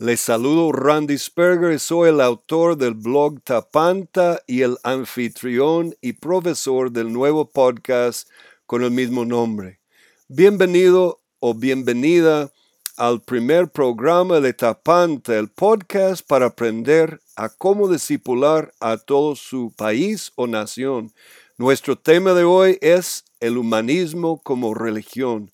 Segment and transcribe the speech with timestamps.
[0.00, 6.92] Les saludo Randy Sperger, soy el autor del blog Tapanta y el anfitrión y profesor
[6.92, 8.28] del nuevo podcast
[8.64, 9.80] con el mismo nombre.
[10.28, 12.52] Bienvenido o bienvenida
[12.96, 19.72] al primer programa de Tapanta, el podcast para aprender a cómo discipular a todo su
[19.76, 21.12] país o nación.
[21.56, 25.50] Nuestro tema de hoy es el humanismo como religión,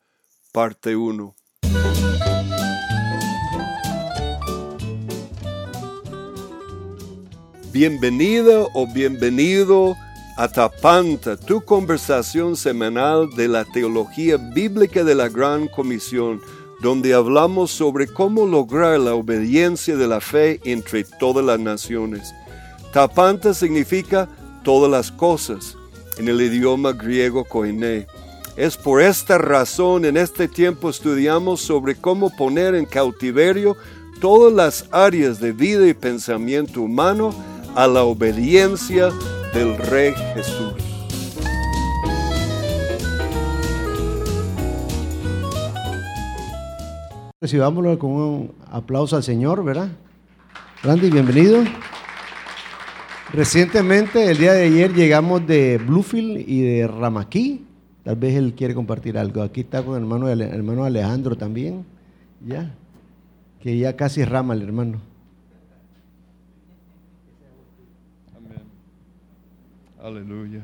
[0.52, 1.34] parte 1.
[7.74, 9.96] Bienvenida o bienvenido
[10.36, 16.40] a Tapanta, tu conversación semanal de la teología bíblica de la Gran Comisión,
[16.80, 22.32] donde hablamos sobre cómo lograr la obediencia de la fe entre todas las naciones.
[22.92, 24.28] Tapanta significa
[24.62, 25.76] todas las cosas
[26.16, 28.06] en el idioma griego koiné.
[28.54, 33.76] Es por esta razón en este tiempo estudiamos sobre cómo poner en cautiverio
[34.20, 37.34] todas las áreas de vida y pensamiento humano
[37.74, 39.10] a la obediencia
[39.52, 40.74] del Rey Jesús.
[47.40, 49.88] Recibámoslo con un aplauso al Señor, ¿verdad?
[50.82, 51.64] Randy, bienvenido.
[53.32, 57.64] Recientemente, el día de ayer, llegamos de Bluefield y de Ramaquí.
[58.04, 59.42] Tal vez él quiere compartir algo.
[59.42, 61.84] Aquí está con el hermano, el hermano Alejandro también.
[62.46, 62.72] Ya.
[63.60, 65.13] Que ya casi rama el hermano.
[70.04, 70.60] Aleluya.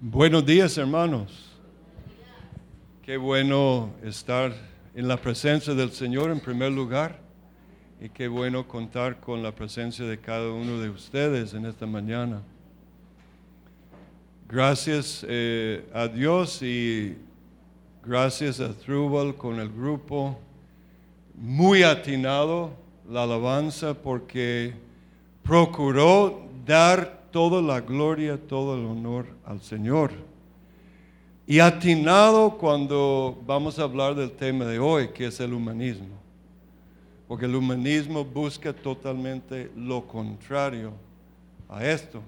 [0.00, 1.52] Buenos días, hermanos.
[3.00, 4.52] Qué bueno estar
[4.96, 7.20] en la presencia del Señor en primer lugar
[8.00, 12.42] y qué bueno contar con la presencia de cada uno de ustedes en esta mañana.
[14.48, 17.16] Gracias eh, a Dios y
[18.04, 20.36] gracias a Trubal con el grupo
[21.36, 24.74] muy atinado la alabanza porque
[25.42, 30.12] procuró dar toda la gloria, todo el honor al Señor.
[31.46, 36.16] Y atinado cuando vamos a hablar del tema de hoy, que es el humanismo.
[37.28, 40.92] Porque el humanismo busca totalmente lo contrario
[41.68, 42.22] a esto.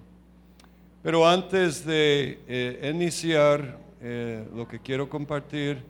[1.03, 5.83] Pero antes de eh, iniciar eh, lo que quiero compartir,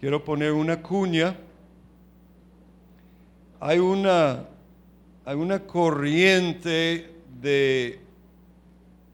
[0.00, 1.36] quiero poner una cuña
[3.60, 4.44] hay una,
[5.24, 8.00] hay una corriente de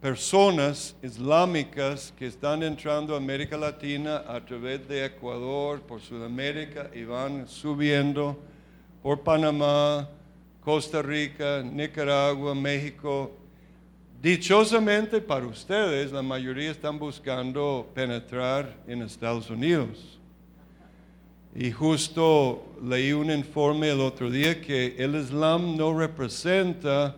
[0.01, 7.05] personas islámicas que están entrando a América Latina a través de Ecuador, por Sudamérica y
[7.05, 8.37] van subiendo
[9.03, 10.09] por Panamá,
[10.61, 13.31] Costa Rica, Nicaragua, México.
[14.21, 20.21] Dichosamente para ustedes, la mayoría están buscando penetrar en Estados Unidos.
[21.55, 27.15] Y justo leí un informe el otro día que el Islam no representa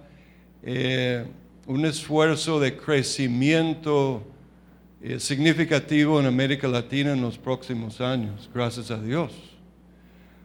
[0.61, 1.25] eh,
[1.67, 4.25] un esfuerzo de crecimiento
[5.01, 9.31] eh, significativo en América Latina en los próximos años, gracias a Dios.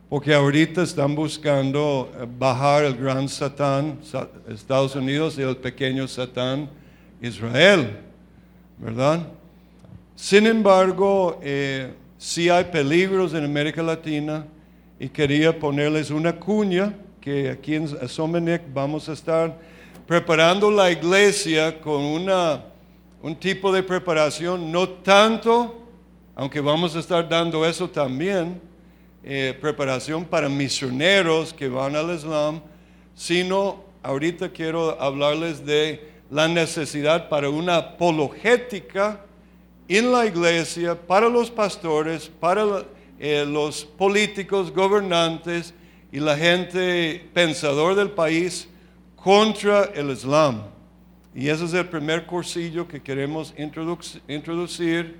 [0.07, 3.97] Porque ahorita están buscando eh, bajar el gran Satán,
[4.47, 6.69] Estados Unidos, y el pequeño Satán,
[7.23, 7.97] Israel,
[8.77, 9.29] ¿verdad?
[10.15, 11.39] Sin embargo,
[12.19, 14.45] si hay peligros en América Latina
[14.99, 19.57] y quería ponerles una cuña que aquí en Somenec vamos a estar
[20.05, 22.65] preparando la iglesia con una,
[23.21, 25.87] un tipo de preparación, no tanto,
[26.35, 28.59] aunque vamos a estar dando eso también,
[29.23, 32.59] eh, preparación para misioneros que van al Islam,
[33.15, 39.21] sino ahorita quiero hablarles de la necesidad para una apologética
[39.97, 42.85] en la iglesia, para los pastores, para
[43.17, 45.73] eh, los políticos, gobernantes
[46.11, 48.69] y la gente pensador del país
[49.15, 50.61] contra el Islam.
[51.33, 53.53] Y ese es el primer cursillo que queremos
[54.27, 55.17] introducir.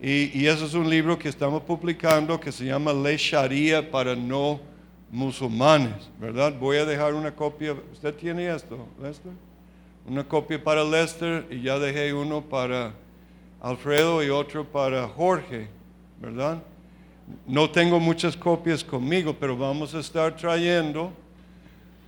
[0.00, 4.14] Y, y ese es un libro que estamos publicando que se llama Ley Sharia para
[4.14, 4.60] no
[5.10, 6.54] musulmanes, ¿verdad?
[6.58, 7.74] Voy a dejar una copia.
[7.92, 9.32] ¿Usted tiene esto, Lester?
[10.06, 12.94] Una copia para Lester y ya dejé uno para
[13.60, 15.68] Alfredo y otro para Jorge,
[16.20, 16.62] ¿verdad?
[17.46, 21.12] No tengo muchas copias conmigo, pero vamos a estar trayendo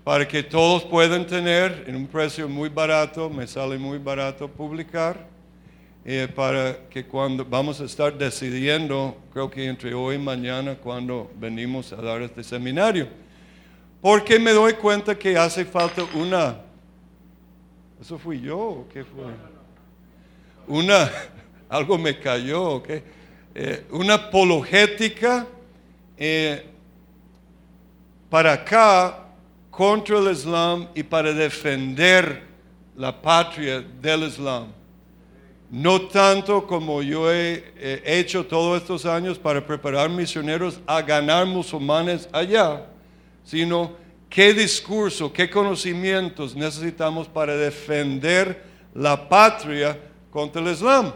[0.05, 5.27] para que todos puedan tener en un precio muy barato, me sale muy barato publicar,
[6.05, 11.31] eh, para que cuando vamos a estar decidiendo, creo que entre hoy y mañana, cuando
[11.37, 13.09] venimos a dar este seminario.
[14.01, 16.59] Porque me doy cuenta que hace falta una...
[18.01, 19.50] ¿Eso fui yo o qué fue?
[20.71, 21.11] Una,
[21.69, 22.89] algo me cayó, ¿ok?
[23.57, 25.45] Eh, una apologética
[26.17, 26.65] eh,
[28.31, 29.27] para acá
[29.69, 32.45] contra el Islam y para defender
[32.95, 34.69] la patria del Islam.
[35.73, 37.65] No tanto como yo he
[38.05, 42.87] hecho todos estos años para preparar misioneros a ganar musulmanes allá,
[43.43, 43.97] sino
[44.29, 48.63] qué discurso, qué conocimientos necesitamos para defender
[48.95, 49.99] la patria
[50.31, 51.13] contra el Islam.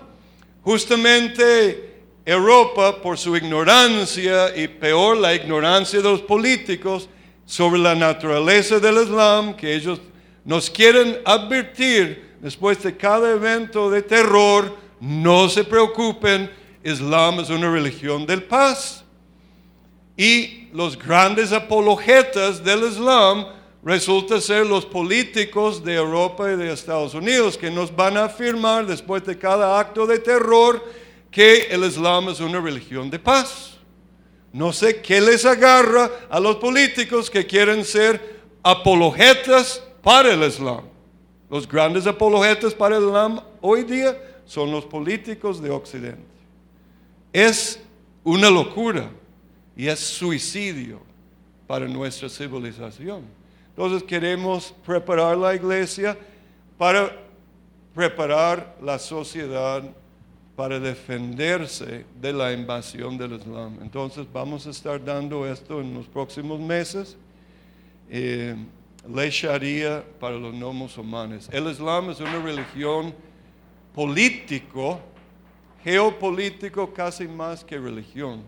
[0.63, 1.95] Justamente
[2.25, 7.09] Europa, por su ignorancia y peor la ignorancia de los políticos
[7.45, 10.01] sobre la naturaleza del Islam, que ellos
[10.45, 16.51] nos quieren advertir después de cada evento de terror, no se preocupen,
[16.83, 19.05] Islam es una religión del paz.
[20.17, 23.47] Y los grandes apologetas del Islam
[23.85, 28.87] resulta ser los políticos de Europa y de Estados Unidos que nos van a afirmar
[28.87, 30.83] después de cada acto de terror
[31.31, 33.77] que el Islam es una religión de paz.
[34.53, 40.85] No sé qué les agarra a los políticos que quieren ser apologetas para el Islam.
[41.51, 44.17] Los grandes apologetas para el Islam hoy día
[44.47, 46.23] son los políticos de Occidente.
[47.33, 47.81] Es
[48.23, 49.11] una locura
[49.77, 51.01] y es suicidio
[51.67, 53.44] para nuestra civilización.
[53.77, 56.17] Entonces queremos preparar la iglesia
[56.79, 57.11] para
[57.93, 59.83] preparar la sociedad
[60.55, 63.79] para defenderse de la invasión del Islam.
[63.83, 67.17] Entonces vamos a estar dando esto en los próximos meses.
[68.09, 68.55] Eh,
[69.31, 71.49] Sharia para los no musulmanes.
[71.53, 73.13] El Islam es una religión
[73.93, 75.01] político,
[75.83, 78.43] geopolítico casi más que religión,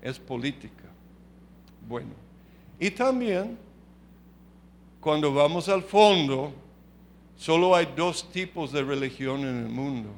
[0.00, 0.84] es política.
[1.86, 2.10] Bueno,
[2.78, 3.58] y también
[5.00, 6.52] cuando vamos al fondo,
[7.36, 10.10] solo hay dos tipos de religión en el mundo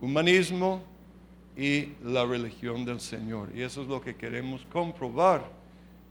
[0.00, 0.82] humanismo
[1.56, 3.48] y la religión del Señor.
[3.54, 5.44] Y eso es lo que queremos comprobar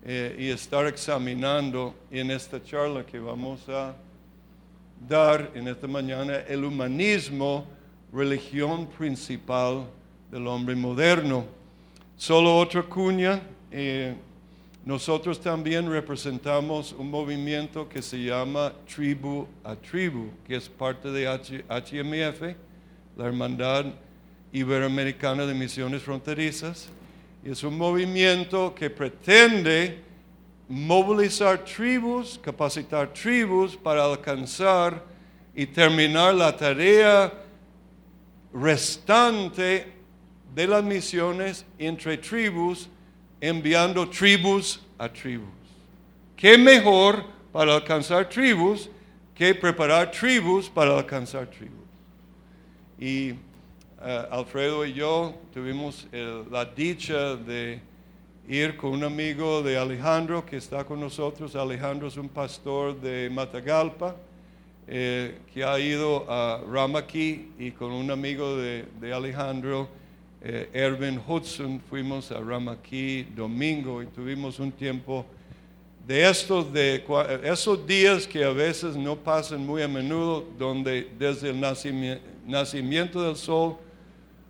[0.04, 3.96] eh, y estar examinando en esta charla que vamos a
[5.08, 7.66] dar en esta mañana, el humanismo,
[8.12, 9.86] religión principal
[10.32, 11.46] del hombre moderno.
[12.18, 14.16] Solo otra cuña, eh,
[14.86, 21.28] nosotros también representamos un movimiento que se llama Tribu a Tribu, que es parte de
[21.28, 22.56] HMF
[23.18, 23.86] la Hermandad
[24.52, 26.90] Iberoamericana de Misiones Fronterizas.
[27.44, 30.00] Es un movimiento que pretende
[30.68, 35.04] movilizar tribus, capacitar tribus para alcanzar
[35.56, 37.32] y terminar la tarea
[38.54, 39.94] restante
[40.54, 42.90] de las misiones entre tribus,
[43.42, 45.50] enviando tribus a tribus.
[46.36, 48.90] ¿Qué mejor para alcanzar tribus
[49.34, 51.86] que preparar tribus para alcanzar tribus?
[53.00, 53.30] Y
[54.02, 56.08] eh, Alfredo y yo tuvimos
[56.52, 57.82] la dicha de
[58.48, 61.56] ir con un amigo de Alejandro que está con nosotros.
[61.56, 64.16] Alejandro es un pastor de Matagalpa
[64.88, 69.90] eh, que ha ido a Ramaki y con un amigo de, Alejandro,
[70.48, 75.26] eh, Erwin Hudson, fuimos a Ramaki domingo y tuvimos un tiempo
[76.06, 77.04] de estos, de
[77.44, 81.60] esos días que a veces no pasan muy a menudo, donde desde el
[82.46, 83.78] nacimiento, del sol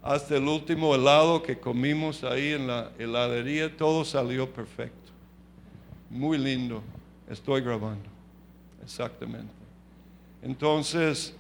[0.04, 5.14] hasta el último helado que comimos ahí en la heladería, todo salió perfecto.
[6.10, 6.84] Muy lindo.
[7.30, 8.10] Estoy grabando.
[8.84, 9.54] Exactamente.
[10.44, 11.34] Entonces,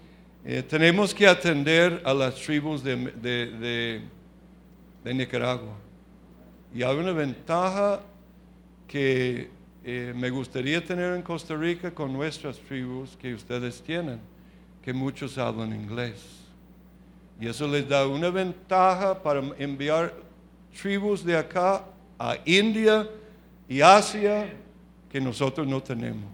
[0.46, 4.15] eh, tenemos que atender a las tribus de
[5.14, 5.76] Nicaragua.
[6.74, 8.02] Y hay una ventaja
[8.88, 9.50] que
[9.84, 14.20] eh, me gustaría tener en Costa Rica con nuestras tribus que ustedes tienen,
[14.82, 16.22] que muchos hablan inglés.
[17.40, 20.14] Y eso les da una ventaja para enviar
[20.82, 21.86] tribus de acá
[22.18, 23.08] a India
[23.70, 24.54] y Asia
[25.12, 26.32] que nosotros no tenemos.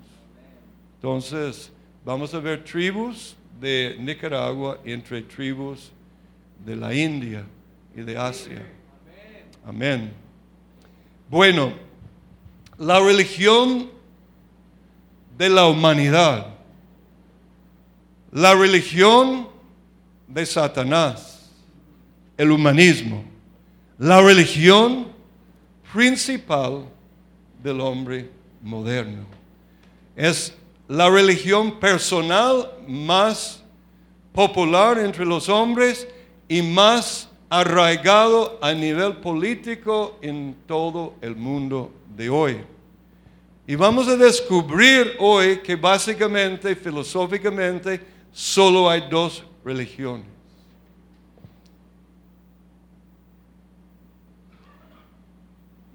[0.95, 1.71] Entonces,
[2.05, 5.91] vamos a ver tribus de Nicaragua entre tribus
[6.65, 7.43] de la India
[7.95, 8.65] y de Asia.
[9.65, 10.11] Amén.
[11.29, 11.91] Bueno
[12.81, 13.91] la religión
[15.37, 16.47] de la humanidad,
[18.31, 19.47] la religión
[20.27, 21.47] de Satanás,
[22.37, 23.23] el humanismo,
[23.99, 25.09] la religión
[25.93, 26.85] principal
[27.61, 28.31] del hombre
[28.63, 29.27] moderno.
[30.15, 30.51] Es
[30.87, 33.63] la religión personal más
[34.33, 36.07] popular entre los hombres
[36.47, 42.61] y más arraigado a nivel político en todo el mundo de hoy.
[43.67, 47.99] Y vamos a descubrir hoy que básicamente, filosóficamente,
[48.31, 50.25] solo hay dos religiones.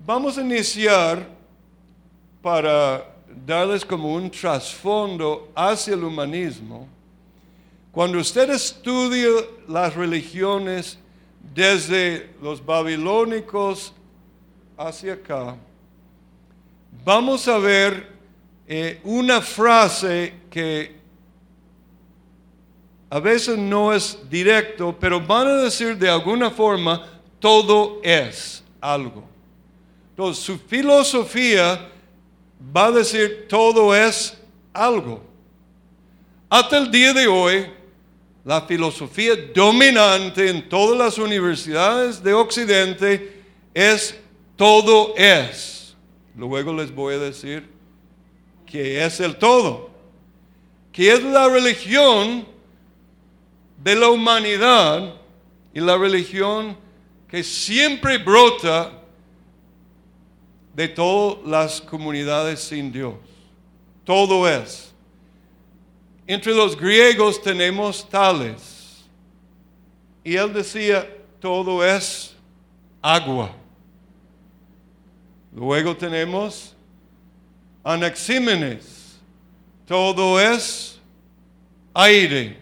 [0.04, 1.26] Vamos a iniciar
[2.42, 6.86] para darles como un trasfondo hacia el humanismo.
[7.92, 9.30] Cuando usted estudia
[9.66, 10.98] las religiones
[11.54, 13.92] desde los babilónicos
[14.76, 15.56] hacia acá,
[17.04, 18.12] vamos a ver
[18.66, 20.96] eh, una frase que
[23.08, 29.24] a veces no es directo, pero van a decir de alguna forma, todo es algo.
[30.10, 31.88] Entonces, su filosofía
[32.74, 34.36] va a decir, todo es
[34.72, 35.22] algo.
[36.48, 37.66] Hasta el día de hoy,
[38.46, 43.42] la filosofía dominante en todas las universidades de Occidente
[43.74, 44.16] es
[44.54, 45.96] todo es.
[46.36, 47.68] Luego les voy a decir
[48.64, 49.90] que es el todo,
[50.92, 52.46] que es la religión
[53.82, 55.16] de la humanidad
[55.74, 56.76] y la religión
[57.26, 58.92] que siempre brota
[60.72, 63.14] de todas las comunidades sin Dios.
[64.04, 64.94] Todo es.
[66.26, 69.04] Entre los griegos tenemos tales.
[70.24, 72.34] Y él decía, todo es
[73.00, 73.52] agua.
[75.54, 76.74] Luego tenemos
[77.84, 79.20] Anaxímenes.
[79.86, 81.00] Todo es
[81.94, 82.56] aire.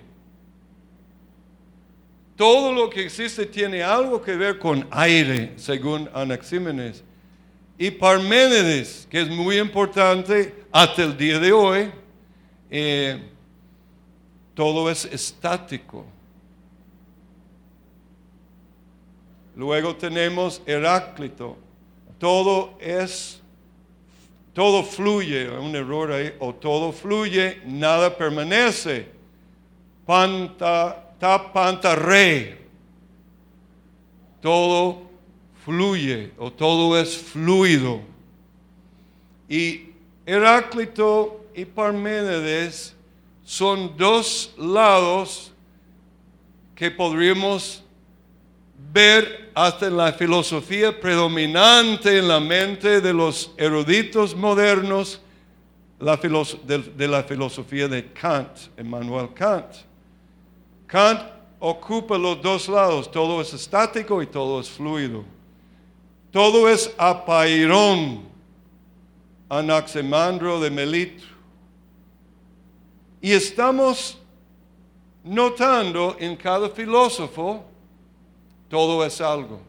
[2.36, 7.02] Todo lo que existe tiene algo que ver con aire, según Anaxímenes.
[7.78, 11.90] Y Parménides, que es muy importante hasta el día de hoy,
[12.70, 13.22] eh,
[14.54, 16.04] todo es estático.
[19.56, 21.56] Luego tenemos Heráclito,
[22.18, 23.40] todo es,
[24.52, 29.08] todo fluye, un error ahí, o todo fluye, nada permanece.
[30.06, 31.14] Panta,
[31.94, 32.58] rey,
[34.40, 35.02] Todo
[35.64, 38.00] fluye o todo es fluido.
[39.48, 39.90] Y
[40.26, 42.94] Heráclito y Parménides
[43.44, 45.52] son dos lados
[46.74, 47.82] que podríamos
[48.92, 55.20] ver hasta en la filosofía predominante en la mente de los eruditos modernos
[55.98, 59.66] de, la filosofía de Kant, Emmanuel Kant.
[60.86, 61.20] Kant
[61.60, 65.24] ocupa los dos lados, todo es estático y todo es fluido.
[66.30, 68.24] Todo es apairón,
[69.48, 71.33] Anaximandro de Melitro.
[73.24, 74.18] Y estamos
[75.22, 77.64] notando en cada filósofo,
[78.68, 79.62] todo es algo.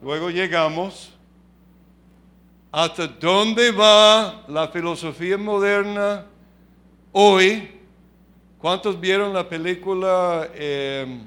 [0.00, 1.10] Luego llegamos
[2.70, 6.24] hasta dónde va la filosofía moderna
[7.10, 7.80] hoy
[8.60, 11.22] ¿Cuántos vieron la película em,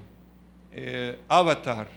[0.72, 1.90] eh, Avatar?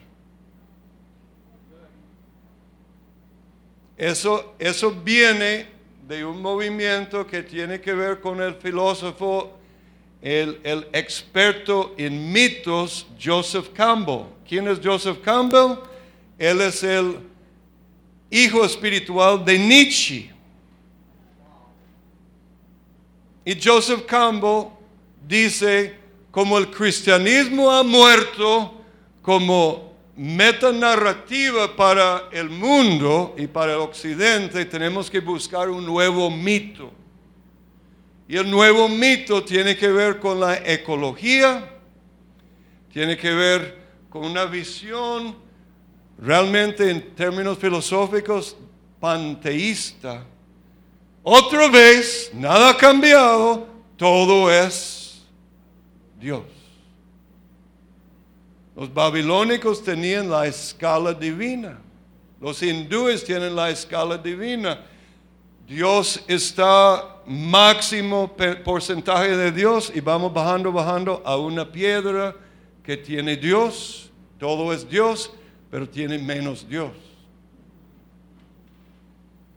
[3.99, 5.76] Eso, eso viene
[6.07, 9.59] de un movimiento que tiene que ver con el filósofo,
[10.23, 14.27] el, el experto en mitos, Joseph Campbell.
[14.49, 15.79] ¿Quién es Joseph Campbell?
[16.39, 17.19] Él es el
[18.31, 20.31] hijo espiritual de Nietzsche.
[23.45, 24.69] Y Joseph Campbell
[25.27, 25.97] dice,
[26.31, 28.75] como el cristianismo ha muerto
[29.23, 29.86] como
[30.17, 36.91] metanarrativa para el mundo y para el occidente, tenemos que buscar un nuevo mito.
[38.27, 41.71] Y el nuevo mito tiene que ver con la ecología,
[42.93, 45.37] tiene que ver con una visión
[46.19, 48.57] realmente en términos filosóficos
[48.99, 50.25] panteísta.
[51.23, 55.23] Otra vez, nada ha cambiado, todo es
[56.19, 56.56] Dios.
[58.77, 61.79] Los babilónicos tenían la escala divina.
[62.39, 64.79] Los hindúes tienen la escala divina.
[65.67, 72.37] Dios está máximo porcentaje de Dios y vamos bajando, bajando a una piedra
[72.85, 74.11] que tiene Dios.
[74.39, 75.33] Todo es Dios,
[75.71, 76.93] pero tiene menos Dios.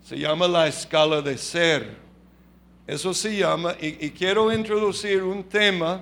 [0.01, 1.97] Se llama la escala de ser.
[2.87, 6.01] Eso se llama, y, y quiero introducir un tema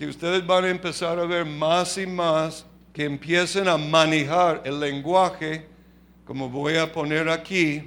[0.00, 4.80] que ustedes van a empezar a ver más y más que empiecen a manejar el
[4.80, 5.66] lenguaje,
[6.24, 7.82] como voy a poner aquí,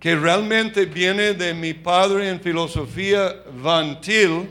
[0.00, 4.48] que realmente viene de mi padre en filosofía, Van Til.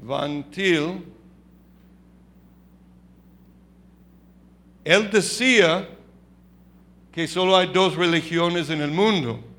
[0.00, 1.04] Van Til.
[4.84, 5.86] Él decía
[7.12, 9.53] que solo hay dos religiones en el mundo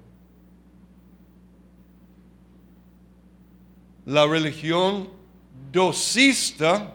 [4.05, 5.09] la religión
[5.71, 6.93] docista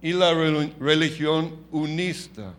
[0.00, 0.32] y la
[0.78, 2.54] religión unista.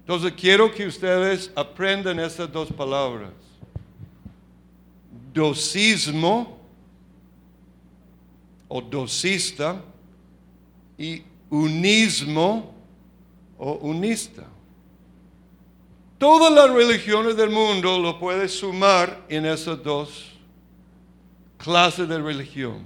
[0.00, 3.32] Entonces quiero que ustedes aprendan estas dos palabras.
[5.34, 6.58] Docismo
[8.68, 9.82] o docista
[10.96, 12.72] y unismo
[13.58, 14.46] o unista.
[16.18, 20.32] Todas las religiones del mundo lo puedes sumar en esas dos
[21.56, 22.84] clases de religión.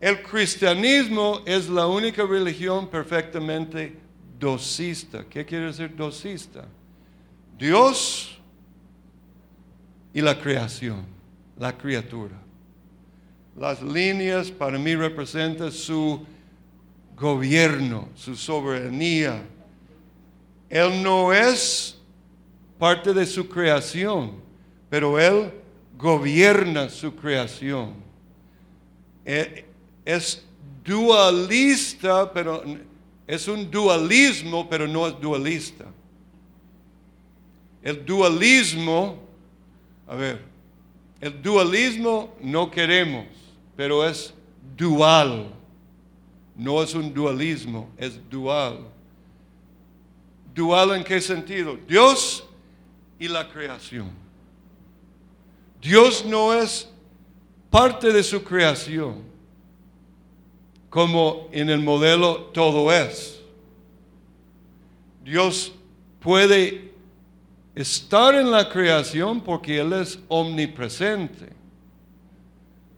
[0.00, 3.96] El cristianismo es la única religión perfectamente
[4.38, 5.24] dosista.
[5.24, 6.64] ¿Qué quiere decir dosista?
[7.56, 8.38] Dios
[10.12, 11.04] y la creación,
[11.56, 12.36] la criatura.
[13.56, 16.24] Las líneas para mí representan su
[17.16, 19.42] gobierno, su soberanía.
[20.68, 21.97] Él no es
[22.78, 24.32] parte de su creación,
[24.88, 25.50] pero Él
[25.96, 27.94] gobierna su creación.
[29.24, 29.64] Eh,
[30.04, 30.42] Es
[30.82, 32.62] dualista, pero
[33.26, 35.84] es un dualismo, pero no es dualista.
[37.82, 39.18] El dualismo,
[40.06, 40.42] a ver,
[41.20, 43.26] el dualismo no queremos,
[43.76, 44.32] pero es
[44.76, 45.52] dual.
[46.56, 48.78] No es un dualismo, es dual.
[50.54, 51.78] ¿Dual en qué sentido?
[51.86, 52.47] Dios
[53.18, 54.10] y la creación.
[55.80, 56.88] Dios no es
[57.70, 59.22] parte de su creación,
[60.90, 63.40] como en el modelo todo es.
[65.24, 65.72] Dios
[66.20, 66.92] puede
[67.74, 71.50] estar en la creación porque Él es omnipresente,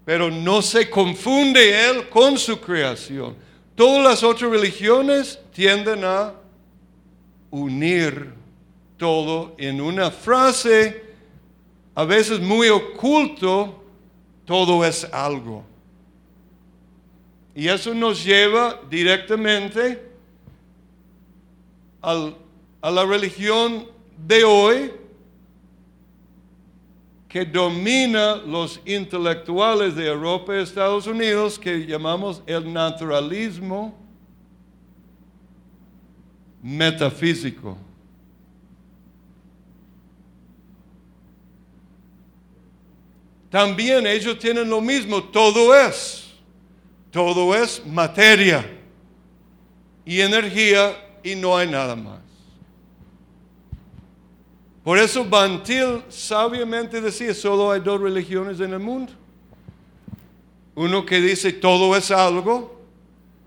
[0.05, 3.37] pero no se confunde Él con su creación.
[3.75, 6.35] Todas las otras religiones tienden a
[7.51, 8.40] unir
[9.01, 11.03] todo en una frase,
[11.95, 13.83] a veces muy oculto,
[14.45, 15.65] todo es algo.
[17.55, 20.07] Y eso nos lleva directamente
[22.03, 22.37] al-
[22.83, 23.87] a la religión
[24.27, 24.93] de hoy
[27.27, 33.95] que domina los intelectuales de Europa y Estados Unidos, que llamamos el naturalismo
[36.63, 37.79] metafísico.
[43.51, 46.31] También ellos tienen lo mismo, todo es,
[47.11, 48.65] todo es materia
[50.05, 52.21] y energía y no hay nada más.
[54.85, 59.13] Por eso Bantil sabiamente decía, solo hay dos religiones en el mundo.
[60.77, 62.81] Uno que dice todo es algo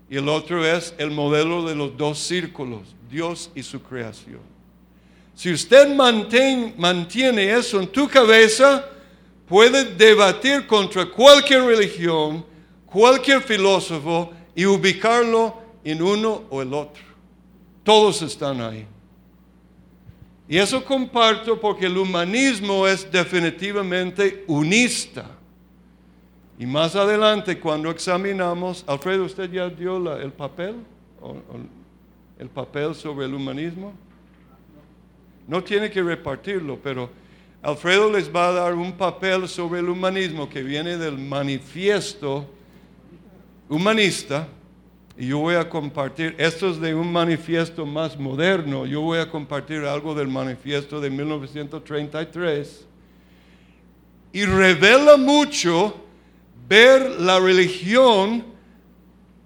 [0.08, 4.40] y el otro es el modelo de los dos círculos, Dios y su creación.
[5.34, 5.88] Si usted
[6.76, 8.88] mantiene eso en tu cabeza,
[9.48, 12.44] puede debatir contra cualquier religión,
[12.86, 15.54] cualquier filósofo y ubicarlo
[15.84, 17.02] en uno o el otro.
[17.82, 18.86] Todos están ahí.
[20.48, 25.26] Y eso comparto porque el humanismo es definitivamente unista.
[26.58, 30.76] Y más adelante, cuando examinamos, Alfredo, ¿usted ya dio el papel?
[31.20, 31.84] ¿O- o
[32.38, 33.92] ¿El papel sobre el humanismo?
[35.46, 37.08] No tiene que repartirlo, pero
[37.64, 42.46] Alfredo les va a dar un papel sobre el humanismo que viene del manifiesto
[43.70, 44.46] humanista.
[45.16, 49.30] Y yo voy a compartir, esto es de un manifiesto más moderno, yo voy a
[49.30, 52.86] compartir algo del manifiesto de 1933.
[54.34, 55.96] Y revela mucho
[56.68, 58.44] ver la religión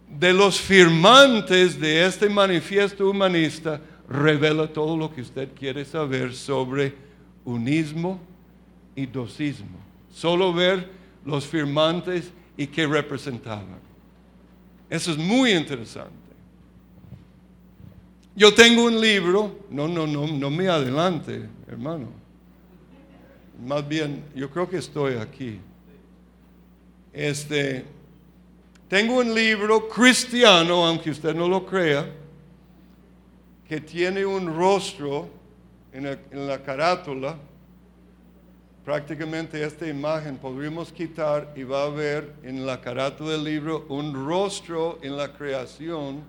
[0.08, 7.06] de los firmantes de este manifiesto humanista, revela todo lo que usted quiere saber sobre
[7.48, 8.20] unismo
[8.94, 9.78] y dosismo.
[10.12, 10.90] Solo ver
[11.24, 13.78] los firmantes y qué representaban.
[14.90, 16.12] Eso es muy interesante.
[18.36, 22.08] Yo tengo un libro, no, no, no, no me adelante, hermano.
[23.66, 25.58] Más bien, yo creo que estoy aquí.
[27.12, 27.84] Este,
[28.88, 32.08] tengo un libro cristiano, aunque usted no lo crea,
[33.66, 35.37] que tiene un rostro
[35.92, 37.36] en la, en la carátula.
[38.84, 44.14] Prácticamente esta imagen podríamos quitar y va a ver en la carátula del libro un
[44.14, 46.22] rostro en la creación.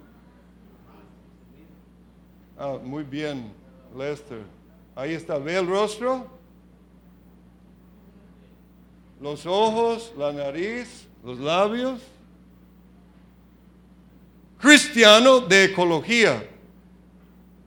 [2.58, 3.54] Ah, muy bien,
[3.98, 4.42] Lester.
[4.94, 6.28] Ahí está, ¿ve el rostro?
[9.22, 12.02] Los ojos, la nariz, los labios.
[14.60, 16.44] Cristiano de ecología.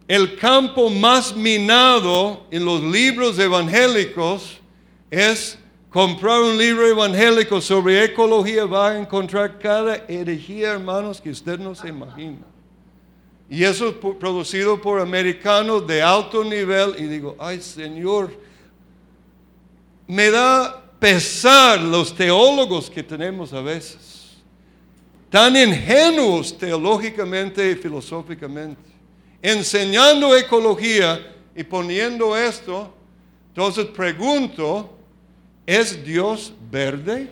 [0.08, 4.60] El campo más minado en los libros evangélicos
[5.10, 5.58] es
[5.90, 11.74] comprar un libro evangélico sobre ecología, va a encontrar cada herejía, hermanos, que usted no
[11.74, 12.46] se imagina.
[13.48, 16.94] Y eso es producido por americanos de alto nivel.
[16.98, 18.32] Y digo, ay Señor,
[20.06, 24.38] me da pesar los teólogos que tenemos a veces.
[25.28, 28.91] Tan ingenuos teológicamente y filosóficamente.
[29.42, 32.94] Enseñando ecología y poniendo esto.
[33.48, 34.96] Entonces pregunto,
[35.66, 37.28] ¿es Dios verde?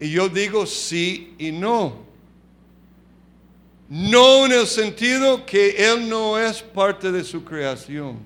[0.00, 2.08] Y yo digo sí y no.
[3.88, 8.18] No en el sentido que Él no es parte de su creación.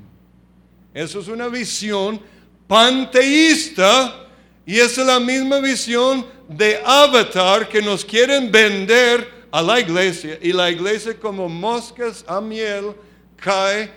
[0.92, 2.20] Eso es una visión
[2.68, 4.28] panteísta
[4.64, 10.36] y es la misma visión de avatar que nos quieren vender a la iglesia.
[10.42, 12.92] Y la iglesia como moscas a miel
[13.36, 13.88] cae.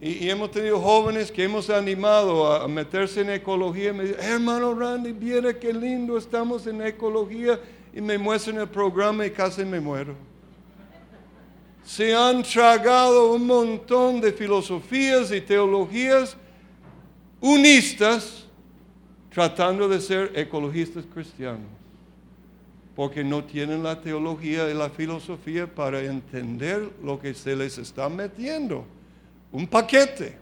[0.00, 3.92] Y, hemos tenido jóvenes que hemos animado a, meterse en ecología.
[3.92, 7.60] Me dicen, hermano Randy, viera qué lindo estamos en ecología.
[7.92, 10.16] Y me muestran el programa y casi me muero
[11.84, 16.36] se han tragado un montón de filosofías y teologías
[17.40, 18.46] unistas
[19.34, 21.66] tratando de ser ecologistas cristianos,
[22.94, 28.08] porque no tienen la teología y la filosofía para entender lo que se les está
[28.08, 28.84] metiendo,
[29.50, 30.38] un paquete.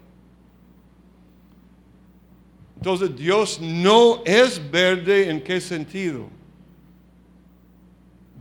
[2.77, 6.29] Entonces Dios no es verde en qué sentido.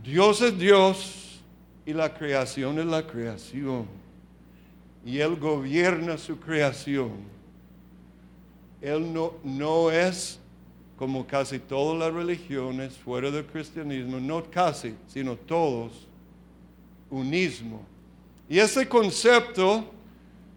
[0.02, 1.42] Dios es Dios
[1.84, 3.86] y la creación es la creación.
[5.04, 7.10] Y Él gobierna su creación.
[8.80, 10.39] Él no, no es
[11.00, 16.06] como casi todas las religiones fuera del cristianismo, no casi, sino todos,
[17.08, 17.80] unismo.
[18.50, 19.86] Y ese concepto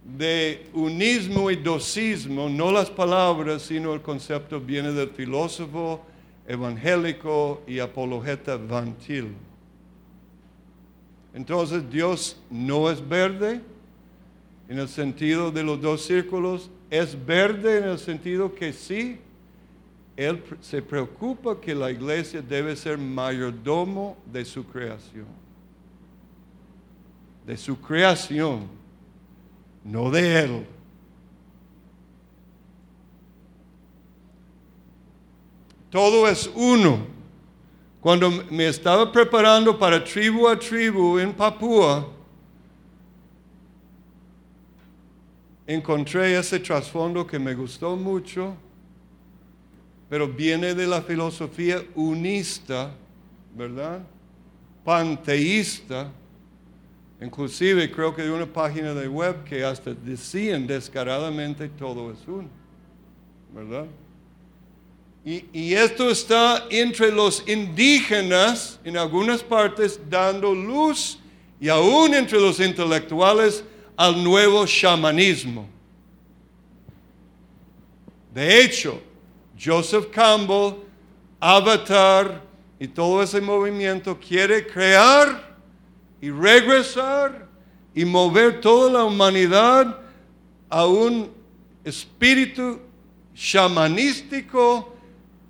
[0.03, 6.01] de unismo y dosismo, no las palabras, sino el concepto viene del filósofo
[6.45, 9.33] evangélico y apologeta Van Til.
[11.33, 13.61] Entonces Dios no es verde
[14.67, 19.19] en el sentido de los dos círculos, es verde en el sentido que sí,
[20.15, 25.25] Él se preocupa que la iglesia debe ser mayordomo de su creación.
[27.45, 28.67] De su creación,
[29.83, 30.67] no de Él.
[35.89, 36.99] Todo es uno.
[37.99, 42.07] Cuando me estaba preparando para tribu a tribu en Papúa,
[45.65, 48.55] encontré ese trasfondo que me gustó mucho,
[50.13, 52.91] pero viene de la filosofía unista,
[53.55, 54.03] ¿verdad?
[54.85, 56.11] Panteísta.
[57.19, 62.47] Inclusive creo que de una página de web que hasta decían descaradamente todo es uno,
[63.55, 63.87] ¿verdad?
[65.25, 71.17] Y, esto está entre los indígenas en algunas partes dando luz
[71.59, 73.63] y aún entre los intelectuales
[73.97, 75.67] al nuevo chamanismo.
[78.31, 79.01] De hecho,
[79.63, 80.83] Joseph Campbell,
[81.39, 82.41] Avatar
[82.79, 85.57] y todo ese movimiento quiere crear
[86.21, 87.47] y regresar
[87.93, 89.99] y mover toda la humanidad
[90.69, 91.29] a un
[91.83, 92.79] espíritu
[93.33, 94.93] chamanístico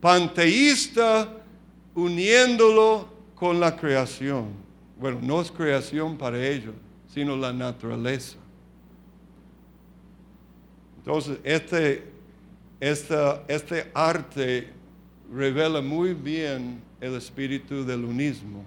[0.02, 1.30] panteísta
[1.95, 4.49] uniéndolo con la creación.
[4.99, 6.73] Bueno, no es creación para ellos,
[7.08, 8.38] sino la naturaleza.
[10.97, 12.13] Entonces, este,
[12.83, 14.67] este arte
[15.33, 18.65] revela muy bien el espíritu del unismo.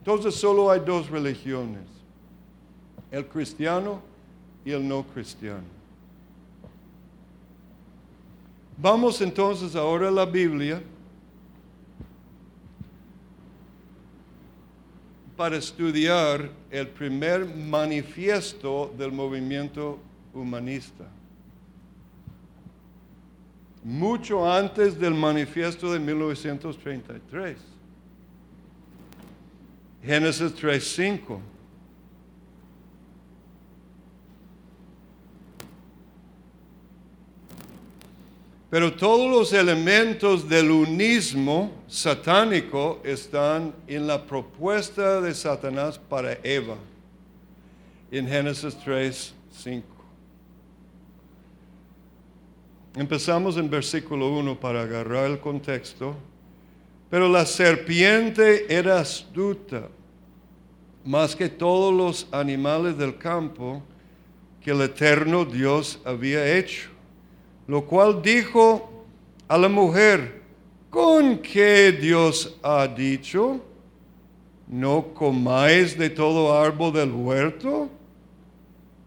[0.00, 1.86] Entonces solo hay dos religiones,
[3.10, 4.02] el cristiano
[4.66, 5.64] y el no cristiano.
[8.76, 10.82] Vamos entonces ahora a la Biblia
[15.38, 19.98] para estudiar el primer manifiesto del movimiento
[20.34, 21.15] humanista.
[23.86, 27.56] Mucho antes del manifiesto de 1933.
[30.02, 31.38] Génesis 3.5.
[38.70, 46.74] Pero todos los elementos del unismo satánico están en la propuesta de Satanás para Eva,
[48.10, 49.95] en Génesis 3, 5.
[52.96, 56.16] Empezamos en versículo 1 para agarrar el contexto.
[57.10, 59.88] Pero la serpiente era astuta,
[61.04, 63.82] más que todos los animales del campo
[64.62, 66.88] que el eterno Dios había hecho.
[67.66, 69.04] Lo cual dijo
[69.46, 70.40] a la mujer,
[70.88, 73.60] ¿con qué Dios ha dicho?
[74.66, 77.90] ¿No comáis de todo árbol del huerto?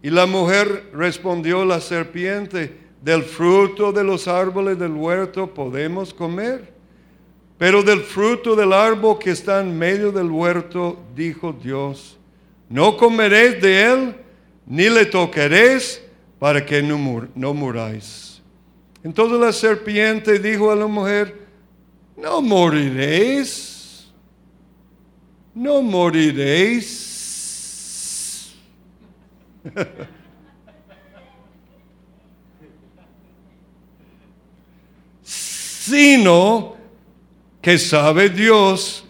[0.04, 6.74] Y la mujer respondió la serpiente, del fruto de los árboles del huerto podemos comer,
[7.58, 12.18] pero del fruto del árbol que está en medio del huerto, dijo Dios,
[12.70, 14.16] no comeréis de él,
[14.66, 16.02] ni le tocaréis,
[16.38, 18.42] para que no, no muráis.
[19.04, 21.48] Entonces la serpiente dijo a la mujer,
[22.16, 24.10] no moriréis,
[25.54, 26.96] no moriréis.
[35.90, 36.76] sino
[37.62, 39.06] que sabe Dios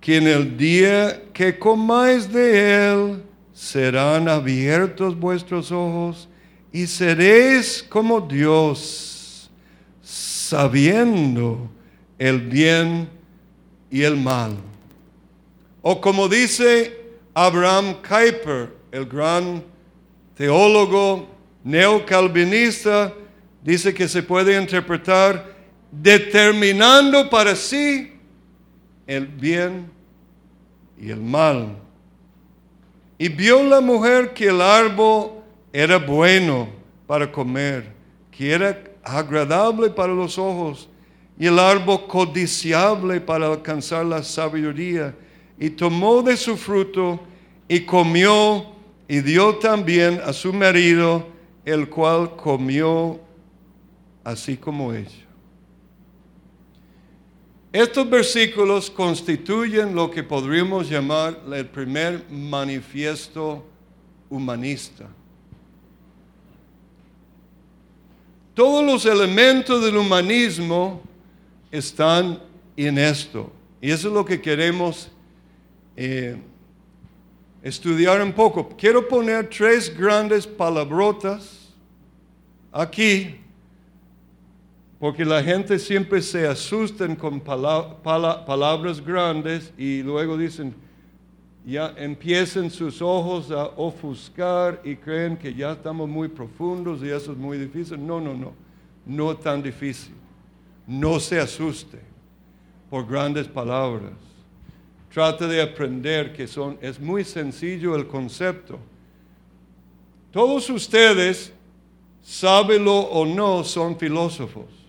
[0.00, 6.28] que en el día que comáis de él serán abiertos vuestros ojos
[6.72, 9.50] y seréis como Dios,
[10.02, 11.68] sabiendo
[12.18, 13.08] el bien
[13.90, 14.56] y el mal.
[15.82, 16.98] O como dice
[17.34, 19.62] Abraham Kuyper, el gran
[20.34, 21.28] teólogo
[21.64, 23.12] neocalvinista,
[23.62, 25.59] dice que se puede interpretar
[25.90, 28.12] determinando para sí
[29.06, 29.90] el bien
[30.98, 31.76] y el mal.
[33.18, 35.32] Y vio la mujer que el árbol
[35.72, 36.68] era bueno
[37.06, 37.92] para comer,
[38.30, 40.88] que era agradable para los ojos,
[41.38, 45.14] y el árbol codiciable para alcanzar la sabiduría.
[45.58, 47.20] Y tomó de su fruto
[47.68, 48.66] y comió
[49.08, 51.26] y dio también a su marido,
[51.64, 53.20] el cual comió
[54.22, 55.29] así como ella.
[57.72, 63.64] Estos versículos constituyen lo que podríamos llamar el primer manifiesto
[64.28, 65.06] humanista.
[68.54, 71.00] Todos los elementos del humanismo
[71.70, 72.42] están
[72.76, 73.52] en esto.
[73.80, 75.08] Y eso es lo que queremos
[75.96, 76.36] eh,
[77.62, 78.68] estudiar un poco.
[78.76, 81.72] Quiero poner tres grandes palabrotas
[82.72, 83.36] aquí
[85.00, 90.74] porque la gente siempre se asusta con palabras grandes y luego dicen,
[91.64, 97.32] ya empiezan sus ojos a ofuscar y creen que ya estamos muy profundos y eso
[97.32, 98.06] es muy difícil.
[98.06, 98.52] No, no, no,
[99.06, 100.12] no tan difícil.
[100.86, 101.98] No se asuste
[102.90, 104.12] por grandes palabras.
[105.10, 108.78] Trate de aprender que son, es muy sencillo el concepto.
[110.30, 111.54] Todos ustedes,
[112.22, 114.79] sábelo o no, son filósofos.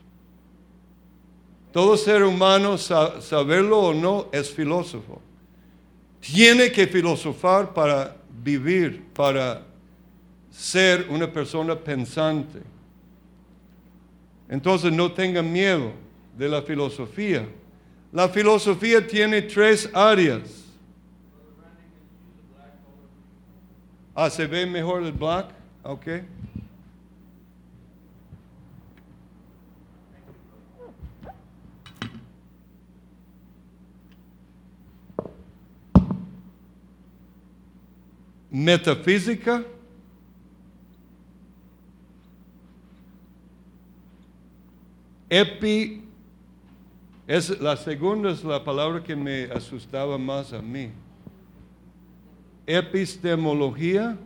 [1.72, 5.22] Todo ser humano, saberlo o no, es filósofo.
[6.20, 9.64] Tiene que filosofar para vivir, para
[10.52, 12.60] ser una persona pensante.
[14.50, 15.94] Entonces no tengan miedo
[16.38, 17.48] de la filosofía.
[18.12, 20.66] La filosofía tiene tres áreas.
[24.14, 25.52] Ah, ¿se ve mejor el black?
[25.84, 26.08] Ok.
[38.52, 39.64] Metafísica,
[45.30, 46.04] epi,
[47.26, 50.92] es, la segunda es la palabra que me asustaba más a mí.
[52.68, 54.18] Epistemología.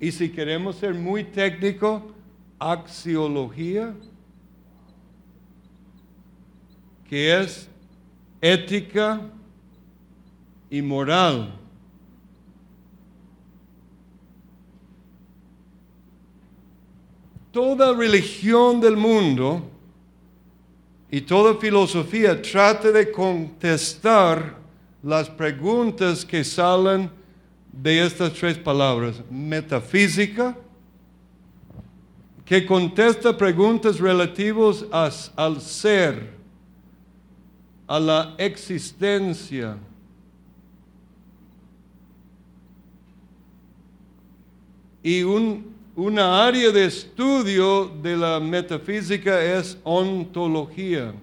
[0.00, 2.12] Y si queremos ser muy técnico,
[2.58, 3.94] axiología.
[7.08, 7.68] Que es
[8.40, 9.20] ética
[10.70, 11.54] y moral.
[17.50, 19.62] Toda religión del mundo
[21.10, 24.58] y toda filosofía trata de contestar
[25.02, 27.10] las preguntas que salen
[27.72, 29.22] de estas tres palabras.
[29.30, 30.56] Metafísica,
[32.44, 34.84] que contesta preguntas relativas
[35.36, 36.37] al ser
[37.88, 39.78] a la existencia.
[45.02, 51.14] Y una área de estudio de la metafísica es ontología.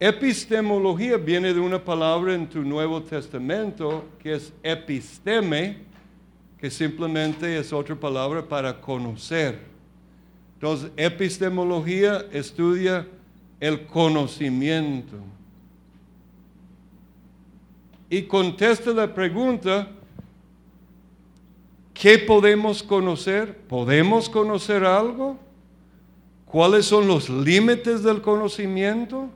[0.00, 5.78] Epistemología viene de una palabra en tu Nuevo Testamento que es episteme,
[6.58, 9.75] que simplemente es otra palabra para conocer.
[10.56, 13.06] Entonces, epistemología estudia
[13.60, 15.16] el conocimiento.
[18.08, 19.88] Y contesta la pregunta,
[21.92, 23.54] ¿qué podemos conocer?
[23.68, 25.38] ¿Podemos conocer algo?
[26.46, 29.28] ¿Cuáles son los límites del conocimiento?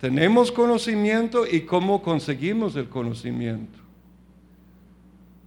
[0.00, 3.78] Tenemos conocimiento y cómo conseguimos el conocimiento.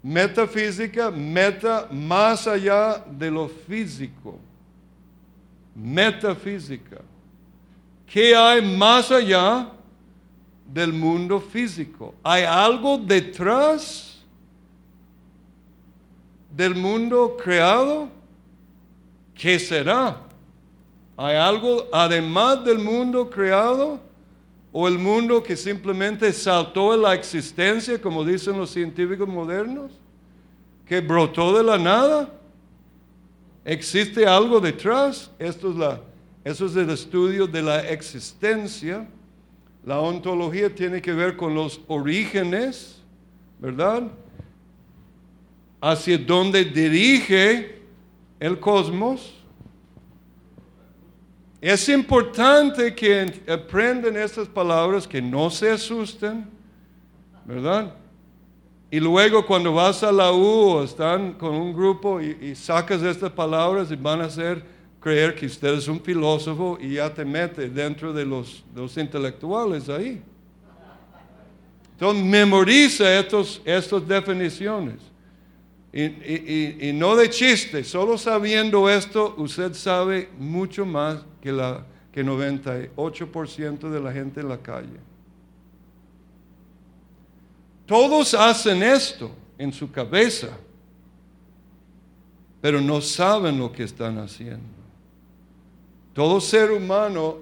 [0.03, 4.37] Metafísica, meta más allá de lo físico.
[5.79, 7.01] Metafísica.
[8.05, 9.69] ¿Qué hay más allá
[10.65, 12.13] del mundo físico?
[12.23, 14.19] ¿Hay algo detrás
[16.55, 18.09] del mundo creado?
[19.33, 20.17] ¿Qué será?
[21.15, 24.01] ¿Hay algo además del mundo creado?
[24.71, 29.91] ¿O el mundo que simplemente saltó en la existencia, como dicen los científicos modernos?
[30.85, 32.38] ¿Que brotó de la nada?
[33.69, 35.29] ¿Existe algo detrás?
[35.37, 36.01] Esto es, la,
[36.43, 39.07] eso es el estudio de la existencia.
[39.85, 42.99] La ontología tiene que ver con los orígenes,
[43.59, 44.07] ¿verdad?
[45.79, 47.83] Hacia dónde dirige
[48.39, 49.35] el cosmos.
[51.61, 56.49] Es importante que aprendan estas palabras, que no se asusten,
[57.45, 57.93] ¿verdad?
[58.91, 63.31] Y luego cuando vas a la U o están con un grupo y, sacas estas
[63.31, 64.63] palabras y van a hacer
[64.99, 69.89] creer que usted es un filósofo y ya te mete dentro de los, los intelectuales
[69.89, 70.21] ahí.
[71.91, 74.95] Entonces memoriza estos, estas definiciones.
[75.91, 76.03] Y,
[76.89, 83.89] y, no de chiste, solo sabiendo esto, usted sabe mucho más que, la, que 98%
[83.89, 85.08] de la gente en la calle.
[87.89, 90.49] Todos hacen esto en su cabeza,
[92.61, 94.67] pero no saben lo que están haciendo.
[96.13, 97.37] Todo ser humano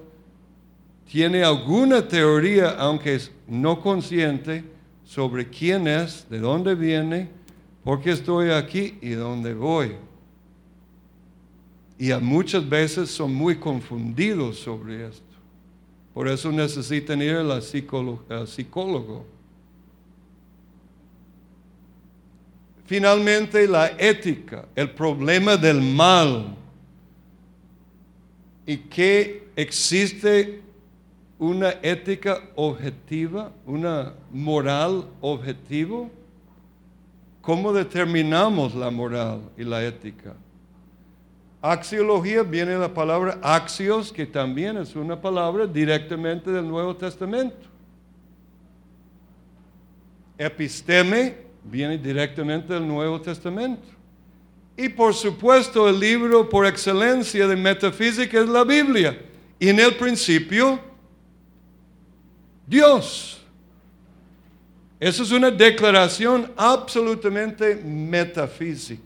[1.12, 4.64] tiene alguna teoría, aunque es no consciente,
[5.04, 7.28] sobre quién es, de dónde viene,
[7.84, 9.96] por qué estoy aquí y dónde voy.
[12.00, 15.24] Y muchas veces son muy confundidos sobre esto.
[16.14, 19.37] Por eso necesitan ir al psicólogo.
[22.88, 26.56] Finalmente, la ética, el problema del mal.
[28.65, 30.62] Y que existe
[31.38, 36.10] una ética objetiva, una moral objetivo.
[37.41, 40.34] ¿Cómo determinamos la moral y la ética?
[41.62, 47.67] Axiología viene de la palabra axios, que también es una palabra directamente del Nuevo Testamento.
[50.38, 53.88] Episteme viene directamente del Nuevo Testamento.
[54.76, 59.20] Y por supuesto el libro por excelencia de metafísica es la Biblia.
[59.60, 60.80] Y en el principio,
[62.66, 63.42] Dios.
[65.00, 69.04] Eso es una declaración absolutamente metafísica.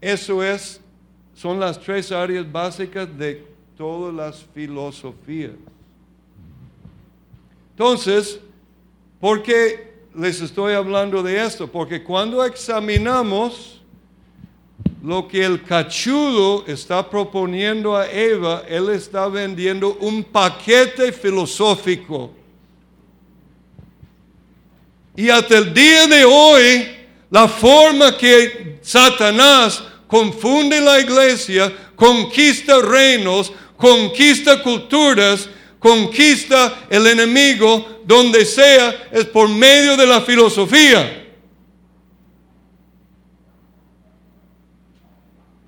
[0.00, 0.80] Eso es,
[1.34, 5.52] son las tres áreas básicas de todas las filosofías.
[7.70, 8.40] Entonces,
[9.22, 11.68] ¿Por qué les estoy hablando de esto?
[11.68, 13.80] Porque cuando examinamos
[15.00, 22.34] lo que el cachudo está proponiendo a Eva, él está vendiendo un paquete filosófico.
[25.14, 26.88] Y hasta el día de hoy,
[27.30, 35.48] la forma que Satanás confunde la iglesia, conquista reinos, conquista culturas,
[35.82, 41.18] conquista el enemigo donde sea, es por medio de la filosofía.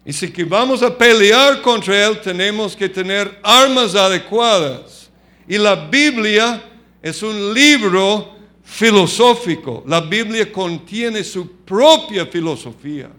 [0.07, 5.11] Y si vamos a pelear contra él, tenemos que tener armas adecuadas.
[5.49, 6.63] Y la Biblia
[7.03, 9.83] es un libro filosófico.
[9.87, 13.11] La Biblia contiene su propia filosofía.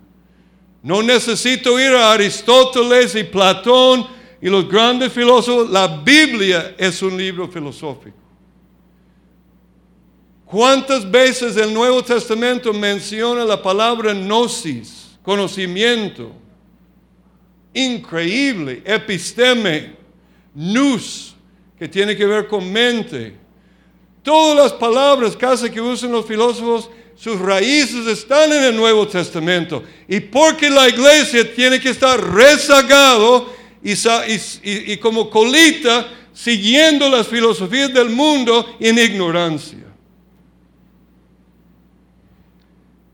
[0.84, 4.15] No necesito ir a Aristóteles y Platón
[4.46, 8.16] y los grandes filósofos, la Biblia es un libro filosófico.
[10.46, 16.32] ¿Cuántas veces el Nuevo Testamento menciona la palabra gnosis, conocimiento?
[17.74, 19.96] Increíble, episteme,
[20.54, 21.34] nous,
[21.80, 23.36] que tiene que ver con mente.
[24.22, 29.82] Todas las palabras casi que usan los filósofos, sus raíces están en el Nuevo Testamento.
[30.08, 33.55] Y porque la iglesia tiene que estar rezagado
[33.86, 39.86] y, como colita siguiendo las filosofías del mundo en ignorancia.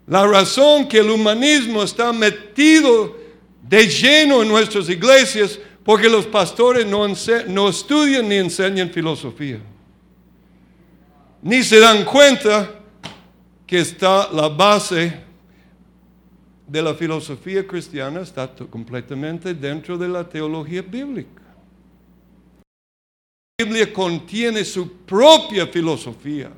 [0.08, 3.18] La razón que el humanismo está metido
[3.62, 7.06] de lleno en nuestras iglesias porque los pastores no,
[7.48, 9.60] no estudian ni enseñan filosofía.
[11.42, 12.72] Ni se dan cuenta
[13.68, 15.31] que está la base
[16.72, 21.42] de la filosofía cristiana, está completamente dentro de la teología bíblica.
[23.58, 26.50] La Biblia contiene su propia filosofía.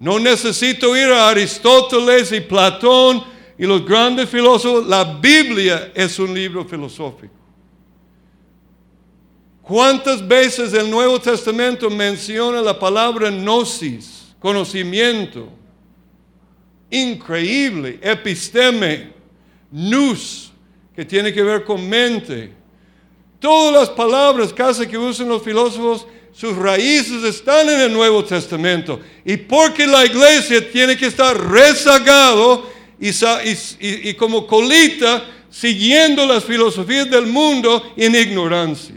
[0.00, 3.22] No necesito ir a Aristóteles y Platón
[3.58, 4.86] y los grandes filósofos.
[4.86, 7.34] La Biblia es un libro filosófico.
[9.60, 15.50] ¿Cuántas veces el Nuevo Testamento menciona la palabra gnosis, conocimiento?
[16.90, 19.17] Increíble, episteme,
[19.70, 20.50] nous,
[20.94, 22.52] que tiene que ver con mente.
[23.40, 29.00] Todas las palabras casi que usan los filósofos, sus raíces están en el Nuevo Testamento.
[29.24, 32.68] Y porque la iglesia tiene que estar rezagado
[33.00, 38.96] y, y- y como colita siguiendo las filosofías del mundo en ignorancia.